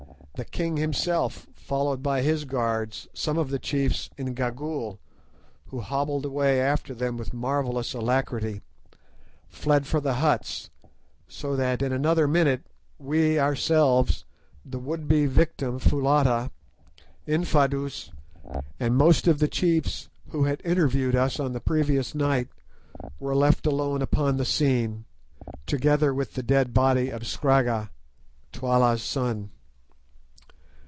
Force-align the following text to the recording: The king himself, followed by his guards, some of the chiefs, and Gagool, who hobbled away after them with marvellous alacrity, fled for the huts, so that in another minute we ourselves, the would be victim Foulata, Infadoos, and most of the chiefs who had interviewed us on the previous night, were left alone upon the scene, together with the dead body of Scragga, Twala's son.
The 0.35 0.45
king 0.45 0.77
himself, 0.77 1.45
followed 1.53 2.01
by 2.01 2.23
his 2.23 2.45
guards, 2.45 3.07
some 3.13 3.37
of 3.37 3.51
the 3.51 3.59
chiefs, 3.59 4.09
and 4.17 4.35
Gagool, 4.35 4.97
who 5.67 5.81
hobbled 5.81 6.25
away 6.25 6.59
after 6.59 6.95
them 6.95 7.15
with 7.15 7.31
marvellous 7.31 7.93
alacrity, 7.93 8.61
fled 9.47 9.85
for 9.85 10.01
the 10.01 10.15
huts, 10.15 10.71
so 11.27 11.55
that 11.55 11.83
in 11.83 11.93
another 11.93 12.27
minute 12.27 12.65
we 12.97 13.37
ourselves, 13.39 14.25
the 14.65 14.79
would 14.79 15.07
be 15.07 15.27
victim 15.27 15.77
Foulata, 15.77 16.49
Infadoos, 17.27 18.09
and 18.79 18.95
most 18.97 19.27
of 19.27 19.37
the 19.37 19.47
chiefs 19.49 20.09
who 20.29 20.45
had 20.45 20.59
interviewed 20.65 21.15
us 21.15 21.39
on 21.39 21.51
the 21.53 21.61
previous 21.61 22.15
night, 22.15 22.47
were 23.19 23.35
left 23.35 23.67
alone 23.67 24.01
upon 24.01 24.37
the 24.37 24.45
scene, 24.45 25.05
together 25.67 26.15
with 26.15 26.33
the 26.33 26.41
dead 26.43 26.73
body 26.73 27.11
of 27.11 27.27
Scragga, 27.27 27.91
Twala's 28.51 29.03
son. 29.03 29.51